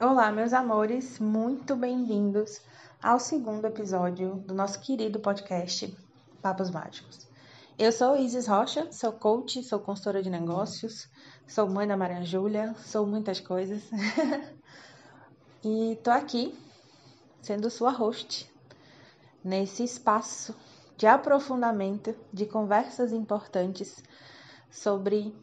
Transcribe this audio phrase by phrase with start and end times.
[0.00, 2.60] Olá, meus amores, muito bem-vindos
[3.02, 5.92] ao segundo episódio do nosso querido podcast
[6.40, 7.26] Papos Mágicos.
[7.76, 11.10] Eu sou Isis Rocha, sou coach, sou consultora de negócios,
[11.48, 13.82] sou mãe da Maria Júlia, sou muitas coisas.
[15.64, 16.56] e tô aqui
[17.42, 18.48] sendo sua host
[19.42, 20.54] nesse espaço
[20.96, 24.00] de aprofundamento de conversas importantes
[24.70, 25.34] sobre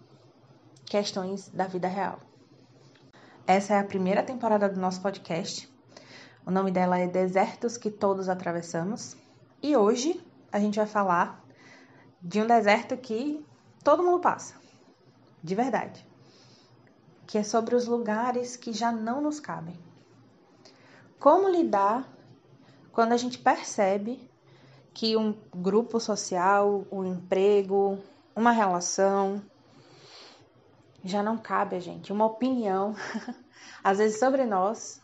[0.85, 2.21] questões da vida real.
[3.47, 5.71] Essa é a primeira temporada do nosso podcast.
[6.43, 9.15] O nome dela é Desertos que Todos Atravessamos.
[9.61, 10.19] E hoje
[10.51, 11.45] a gente vai falar
[12.19, 13.45] de um deserto que
[13.83, 14.55] todo mundo passa,
[15.43, 16.03] de verdade.
[17.27, 19.79] Que é sobre os lugares que já não nos cabem.
[21.19, 22.11] Como lidar
[22.91, 24.27] quando a gente percebe
[24.91, 27.99] que um grupo social, um emprego,
[28.35, 29.39] uma relação,
[31.05, 32.11] já não cabe a gente.
[32.11, 32.95] Uma opinião,
[33.83, 34.99] às vezes sobre nós,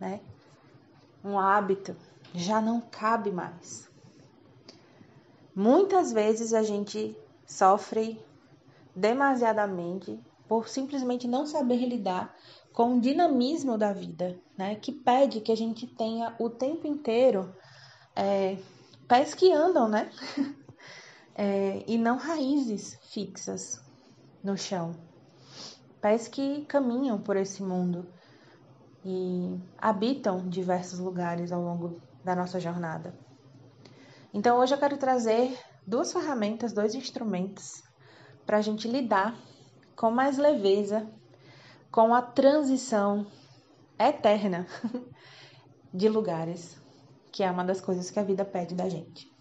[0.00, 0.20] né?
[1.24, 1.96] Um hábito
[2.34, 3.88] já não cabe mais.
[5.54, 8.20] Muitas vezes a gente sofre
[8.94, 12.34] demasiadamente por simplesmente não saber lidar
[12.72, 14.74] com o dinamismo da vida, né?
[14.74, 17.54] Que pede que a gente tenha o tempo inteiro
[18.14, 18.58] é,
[19.06, 20.10] pés que andam, né?
[21.38, 23.84] É, e não raízes fixas
[24.42, 24.94] no chão
[26.06, 28.06] pés que caminham por esse mundo
[29.04, 33.12] e habitam diversos lugares ao longo da nossa jornada.
[34.32, 37.82] Então, hoje eu quero trazer duas ferramentas, dois instrumentos
[38.46, 39.34] para a gente lidar
[39.96, 41.10] com mais leveza
[41.90, 43.26] com a transição
[43.98, 44.64] eterna
[45.92, 46.80] de lugares,
[47.32, 49.35] que é uma das coisas que a vida pede da gente.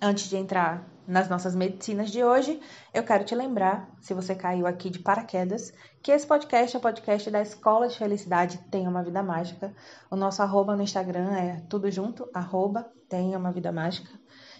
[0.00, 2.60] Antes de entrar nas nossas medicinas de hoje,
[2.94, 6.82] eu quero te lembrar, se você caiu aqui de paraquedas, que esse podcast é o
[6.82, 9.74] podcast da Escola de Felicidade Tenha Uma Vida Mágica.
[10.08, 14.10] O nosso arroba no Instagram é tudo junto, arroba Tenha Uma Vida Mágica.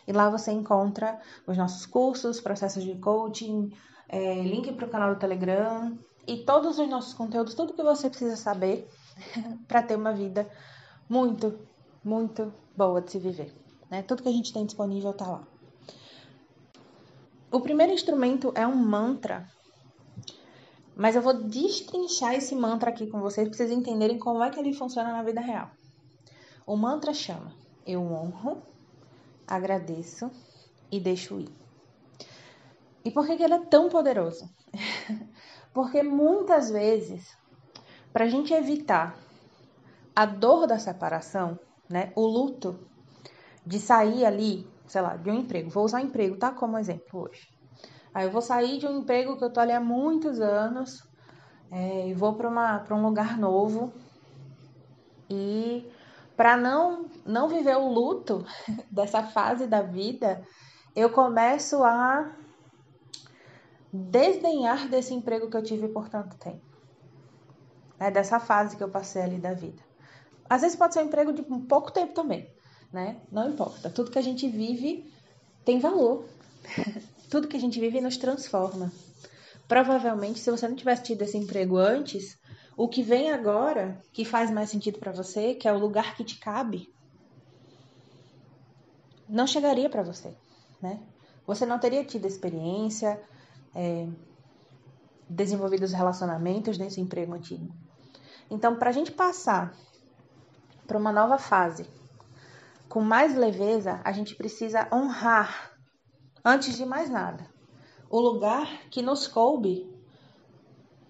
[0.08, 3.70] E lá você encontra os nossos cursos, processos de coaching,
[4.08, 5.96] é, link para o canal do Telegram
[6.26, 8.88] e todos os nossos conteúdos, tudo que você precisa saber
[9.68, 10.48] para ter uma vida
[11.08, 11.60] muito,
[12.02, 13.67] muito boa de se viver.
[13.90, 14.02] Né?
[14.02, 15.46] Tudo que a gente tem disponível está lá.
[17.50, 19.48] O primeiro instrumento é um mantra.
[20.94, 24.58] Mas eu vou destrinchar esse mantra aqui com vocês para vocês entenderem como é que
[24.58, 25.70] ele funciona na vida real.
[26.66, 27.54] O mantra chama:
[27.86, 28.60] Eu honro,
[29.46, 30.30] agradeço
[30.90, 31.48] e deixo ir.
[33.04, 34.50] E por que, que ele é tão poderoso?
[35.72, 37.34] Porque muitas vezes,
[38.12, 39.16] para a gente evitar
[40.14, 42.78] a dor da separação, né, o luto
[43.68, 45.70] de sair ali sei lá, de um emprego.
[45.70, 46.50] Vou usar emprego, tá?
[46.50, 47.46] Como exemplo hoje.
[48.12, 51.06] Aí eu vou sair de um emprego que eu tô ali há muitos anos
[51.70, 53.92] é, e vou para um lugar novo.
[55.28, 55.86] E
[56.36, 58.44] para não, não viver o luto
[58.90, 60.42] dessa fase da vida,
[60.96, 62.32] eu começo a
[63.92, 66.66] desdenhar desse emprego que eu tive por tanto tempo.
[68.00, 69.82] É dessa fase que eu passei ali da vida.
[70.48, 72.48] Às vezes pode ser um emprego de pouco tempo também
[72.92, 73.20] né?
[73.30, 73.90] Não importa.
[73.90, 75.10] Tudo que a gente vive
[75.64, 76.24] tem valor.
[77.30, 78.90] Tudo que a gente vive nos transforma.
[79.66, 82.38] Provavelmente, se você não tivesse tido esse emprego antes,
[82.76, 86.24] o que vem agora, que faz mais sentido para você, que é o lugar que
[86.24, 86.88] te cabe,
[89.28, 90.34] não chegaria para você,
[90.80, 90.98] né?
[91.46, 93.20] Você não teria tido experiência,
[93.74, 94.06] é,
[95.28, 97.68] desenvolvido os relacionamentos nesse emprego antigo.
[98.50, 99.74] Então, para a gente passar
[100.86, 101.86] para uma nova fase,
[102.88, 105.78] com mais leveza, a gente precisa honrar,
[106.44, 107.46] antes de mais nada,
[108.08, 109.88] o lugar que nos coube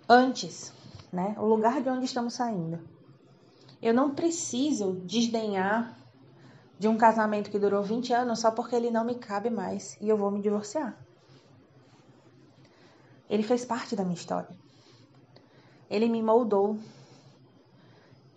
[0.09, 0.73] antes,
[1.13, 1.37] né?
[1.39, 2.81] O lugar de onde estamos saindo.
[3.81, 5.97] Eu não preciso desdenhar
[6.79, 10.09] de um casamento que durou 20 anos só porque ele não me cabe mais e
[10.09, 10.99] eu vou me divorciar.
[13.29, 14.49] Ele fez parte da minha história.
[15.91, 16.79] Ele me moldou.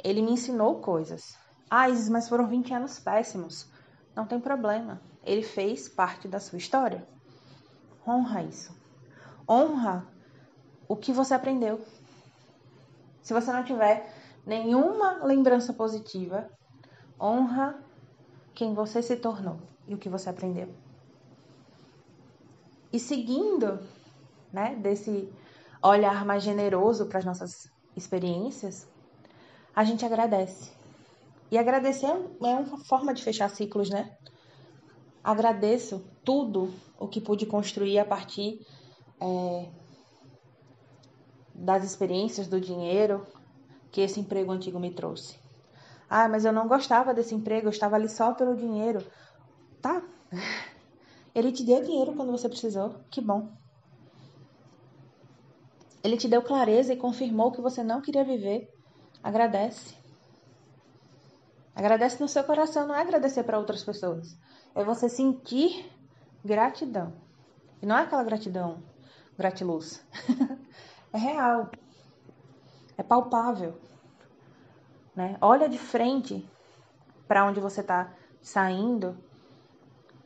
[0.04, 1.41] Ele me ensinou coisas.
[1.74, 3.66] Ah, Isis, mas foram 20 anos péssimos.
[4.14, 5.02] Não tem problema.
[5.24, 7.08] Ele fez parte da sua história.
[8.06, 8.76] Honra isso.
[9.48, 10.06] Honra
[10.86, 11.80] o que você aprendeu.
[13.22, 14.14] Se você não tiver
[14.46, 16.50] nenhuma lembrança positiva,
[17.18, 17.82] honra
[18.54, 19.58] quem você se tornou
[19.88, 20.68] e o que você aprendeu.
[22.92, 23.80] E seguindo,
[24.52, 25.32] né, desse
[25.82, 28.86] olhar mais generoso para as nossas experiências,
[29.74, 30.81] a gente agradece.
[31.52, 34.18] E agradecer é, é uma forma de fechar ciclos, né?
[35.22, 38.66] Agradeço tudo o que pude construir a partir
[39.20, 39.70] é,
[41.54, 43.28] das experiências, do dinheiro,
[43.92, 45.38] que esse emprego antigo me trouxe.
[46.10, 49.06] Ah, mas eu não gostava desse emprego, eu estava ali só pelo dinheiro.
[49.82, 50.02] Tá.
[51.36, 52.96] Ele te deu dinheiro quando você precisou.
[53.10, 53.50] Que bom.
[56.04, 58.74] Ele te deu clareza e confirmou que você não queria viver.
[59.24, 60.01] Agradece.
[61.76, 64.38] Agradece no seu coração, não é agradecer para outras pessoas.
[64.76, 65.90] É você sentir
[66.44, 67.14] gratidão.
[67.82, 68.84] E não é aquela gratidão
[69.38, 70.06] gratiluz.
[71.14, 71.72] é real.
[72.98, 73.80] É palpável.
[75.16, 75.38] Né?
[75.42, 76.48] Olha de frente
[77.28, 79.18] para onde você está saindo.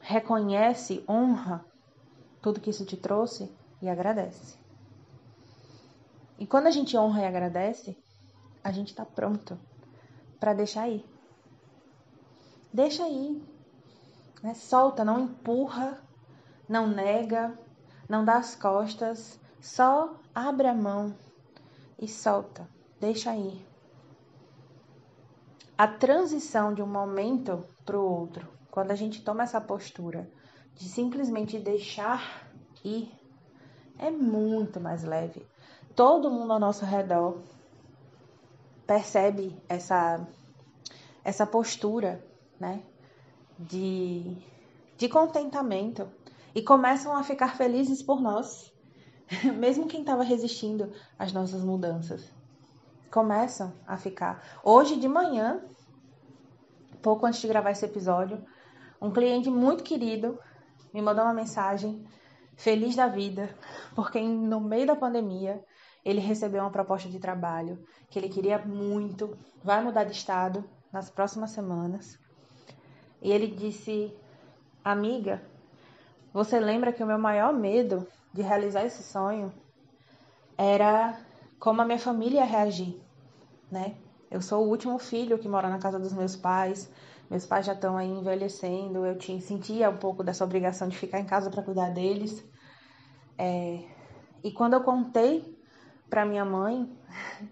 [0.01, 1.65] Reconhece, honra
[2.41, 3.51] tudo que isso te trouxe
[3.81, 4.57] e agradece.
[6.38, 7.98] E quando a gente honra e agradece,
[8.63, 9.57] a gente está pronto
[10.39, 11.06] para deixar ir.
[12.75, 13.42] Deixa ir.
[14.44, 14.54] Né?
[14.54, 15.98] Solta, não empurra,
[16.68, 17.57] não nega,
[18.10, 21.16] não dá as costas, só abre a mão
[21.98, 22.68] e solta,
[23.00, 23.66] deixa ir.
[25.77, 30.30] A transição de um momento para o outro, quando a gente toma essa postura
[30.74, 32.45] de simplesmente deixar
[32.83, 33.10] ir,
[33.98, 35.48] é muito mais leve.
[35.95, 37.42] Todo mundo ao nosso redor
[38.86, 40.27] percebe essa
[41.24, 42.22] essa postura
[42.65, 42.81] né?
[43.59, 44.38] De,
[44.97, 46.09] de contentamento
[46.53, 48.73] e começam a ficar felizes por nós,
[49.57, 52.33] mesmo quem estava resistindo às nossas mudanças.
[53.12, 54.44] Começam a ficar.
[54.63, 55.63] Hoje de manhã,
[57.01, 58.44] pouco antes de gravar esse episódio,
[59.01, 60.39] um cliente muito querido
[60.94, 62.03] me mandou uma mensagem
[62.56, 63.53] feliz da vida,
[63.94, 65.63] porque no meio da pandemia
[66.03, 71.09] ele recebeu uma proposta de trabalho que ele queria muito, vai mudar de estado nas
[71.09, 72.17] próximas semanas.
[73.25, 74.16] E ele disse:
[74.83, 75.42] Amiga,
[76.31, 79.51] você lembra que o meu maior medo de realizar esse sonho
[80.56, 81.19] era
[81.60, 83.01] como a minha família ia reagir,
[83.72, 83.95] né?
[84.30, 86.88] Eu sou o último filho que mora na casa dos meus pais.
[87.27, 89.04] Meus pais já estão aí envelhecendo.
[89.04, 92.48] Eu tinha, sentia um pouco dessa obrigação de ficar em casa para cuidar deles.
[93.39, 93.83] É,
[94.44, 95.57] e quando eu contei
[96.12, 96.95] para minha mãe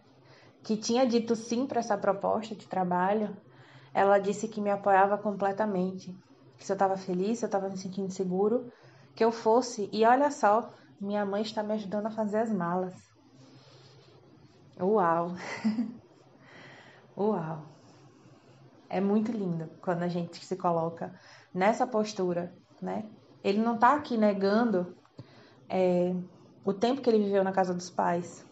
[0.62, 3.36] que tinha dito sim para essa proposta de trabalho,
[3.94, 6.18] ela disse que me apoiava completamente,
[6.57, 8.72] que se eu estava feliz, se eu estava me sentindo seguro,
[9.16, 9.88] que eu fosse.
[9.94, 12.95] E olha só, minha mãe está me ajudando a fazer as malas.
[14.80, 15.36] Uau!
[17.16, 17.66] Uau!
[18.90, 21.13] É muito lindo quando a gente se coloca
[21.54, 22.51] nessa postura,
[22.81, 23.06] né?
[23.44, 24.96] Ele não está aqui negando
[25.69, 26.16] é,
[26.66, 28.46] o tempo que ele viveu na casa dos pais.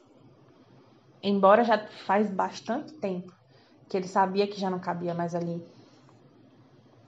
[1.24, 3.32] Embora já faz bastante tempo
[3.92, 5.62] que ele sabia que já não cabia mais ali.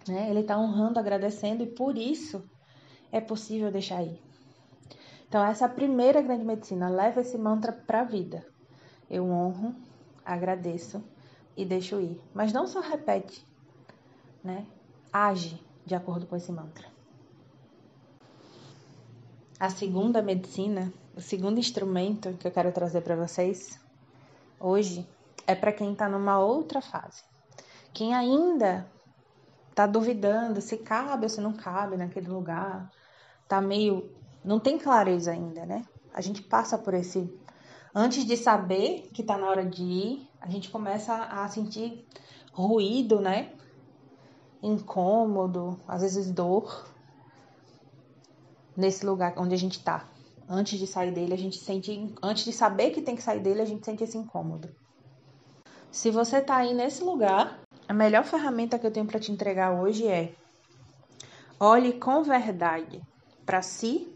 [0.06, 0.30] Né?
[0.30, 2.44] Ele está honrando, agradecendo e por isso
[3.10, 4.22] é possível deixar ir.
[5.26, 6.90] Então, essa é a primeira grande medicina.
[6.90, 8.46] Leva esse mantra para a vida.
[9.10, 9.74] Eu honro,
[10.26, 11.02] agradeço
[11.56, 12.22] e deixo ir.
[12.34, 13.48] Mas não só repete,
[14.44, 14.68] né?
[15.10, 16.86] Age de acordo com esse mantra.
[19.58, 23.80] A segunda medicina, o segundo instrumento que eu quero trazer para vocês
[24.60, 25.08] hoje
[25.46, 27.24] é para quem está numa outra fase.
[27.94, 28.90] Quem ainda
[29.70, 32.90] está duvidando se cabe ou se não cabe naquele lugar,
[33.48, 34.10] tá meio.
[34.44, 35.86] não tem clareza ainda, né?
[36.14, 37.32] A gente passa por esse.
[37.94, 42.08] Antes de saber que está na hora de ir, a gente começa a sentir
[42.52, 43.54] ruído, né?
[44.62, 46.88] Incômodo, às vezes dor,
[48.76, 50.08] nesse lugar onde a gente está.
[50.48, 52.14] Antes de sair dele, a gente sente.
[52.22, 54.70] Antes de saber que tem que sair dele, a gente sente esse incômodo.
[55.94, 59.80] Se você está aí nesse lugar, a melhor ferramenta que eu tenho para te entregar
[59.80, 60.34] hoje é
[61.60, 63.00] olhe com verdade
[63.46, 64.12] para si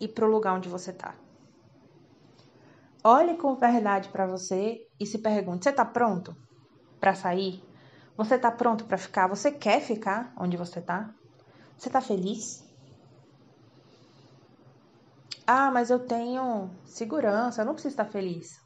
[0.00, 1.14] e para o lugar onde você está.
[3.04, 6.36] Olhe com verdade para você e se pergunte: você está pronto
[6.98, 7.62] para sair?
[8.16, 9.28] Você está pronto para ficar?
[9.28, 11.14] Você quer ficar onde você está?
[11.78, 12.64] Você está feliz?
[15.46, 18.65] Ah, mas eu tenho segurança, eu não preciso estar feliz.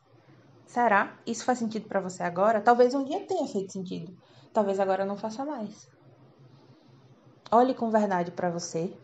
[0.71, 1.19] Será?
[1.27, 2.61] Isso faz sentido para você agora?
[2.61, 4.17] Talvez um dia tenha feito sentido.
[4.53, 5.91] Talvez agora não faça mais.
[7.50, 8.97] Olhe com verdade para você,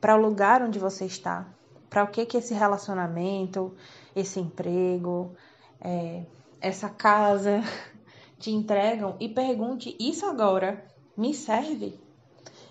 [0.00, 1.46] para o lugar onde você está,
[1.88, 3.76] para o que que esse relacionamento,
[4.12, 5.36] esse emprego,
[5.80, 6.26] é,
[6.60, 7.60] essa casa
[8.36, 10.84] te entregam e pergunte: isso agora
[11.16, 11.96] me serve?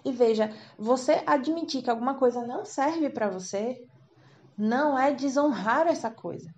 [0.03, 3.81] E veja, você admitir que alguma coisa não serve para você
[4.57, 6.53] não é desonrar essa coisa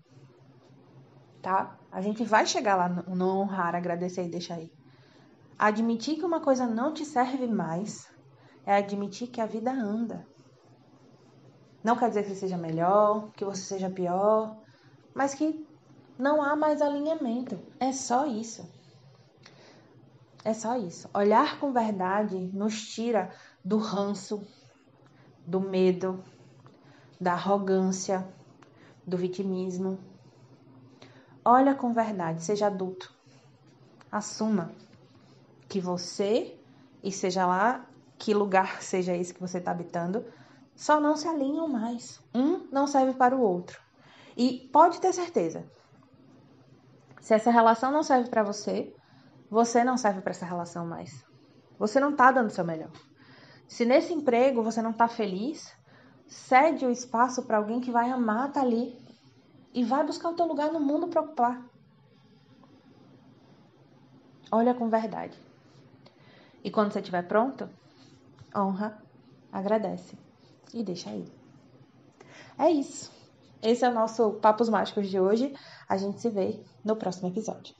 [1.41, 1.77] tá?
[1.91, 4.72] A gente vai chegar lá no honrar, agradecer e deixar aí.
[5.58, 8.08] Admitir que uma coisa não te serve mais
[8.65, 10.27] é admitir que a vida anda.
[11.84, 14.58] Não quer dizer que você seja melhor, que você seja pior,
[15.13, 15.65] mas que
[16.20, 17.60] Não há mais alinhamento.
[17.79, 18.67] É só isso.
[20.44, 21.08] É só isso.
[21.13, 23.29] Olhar com verdade nos tira
[23.63, 24.48] do ranço,
[25.46, 26.24] do medo,
[27.22, 28.27] da arrogância,
[29.06, 30.00] do vitimismo.
[31.50, 33.16] Olha com verdade, seja adulto.
[34.12, 34.74] Assuma
[35.70, 36.60] que você,
[37.01, 37.86] e seja lá
[38.18, 40.25] que lugar seja esse que você está habitando,
[40.75, 42.20] só não se alinham mais.
[42.36, 43.82] Um não serve para o outro.
[44.36, 45.66] E pode ter certeza,
[47.22, 48.94] se essa relação não serve para você,
[49.50, 51.24] você não serve para essa relação mais.
[51.80, 52.92] Você não está dando o seu melhor.
[53.70, 55.74] Se nesse emprego você não está feliz,
[56.27, 59.06] cede o espaço para alguém que vai amar estar tá ali
[59.77, 61.63] e vai buscar o teu lugar no mundo para ocupar.
[64.51, 65.38] Olha com verdade.
[66.63, 67.69] E quando você estiver pronto,
[68.55, 69.00] honra,
[69.51, 70.17] agradece
[70.74, 71.31] e deixa aí.
[72.57, 73.12] É isso.
[73.62, 75.53] Esse é o nosso Papos Mágicos de hoje.
[75.88, 77.75] A gente se vê no próximo episódio.